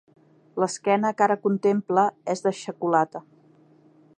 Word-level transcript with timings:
L'esquena 0.61 1.11
que 1.19 1.25
ara 1.25 1.37
contempla 1.43 2.05
és 2.35 2.41
de 2.47 2.55
xocolata. 2.61 3.23